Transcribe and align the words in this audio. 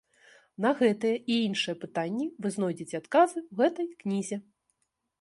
На 0.63 0.71
гэтыя 0.79 1.17
і 1.33 1.35
іншыя 1.51 1.75
пытанні 1.85 2.27
вы 2.41 2.47
знойдзеце 2.57 2.95
адказы 3.05 3.39
ў 3.49 3.53
гэтай 3.65 3.87
кнізе. 4.05 4.37